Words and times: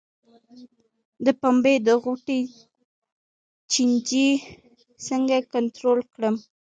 د 1.25 1.27
پنبې 1.39 1.75
د 1.87 1.89
غوټې 2.03 2.39
چینجی 3.71 4.27
څنګه 5.07 5.37
کنټرول 5.53 5.99
کړم؟ 6.13 6.35